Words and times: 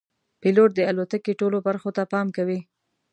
پیلوټ 0.41 0.69
د 0.75 0.79
الوتکې 0.89 1.33
ټولو 1.39 1.57
برخو 1.67 1.89
ته 1.97 2.03
پام 2.11 2.27
کوي. 2.37 2.59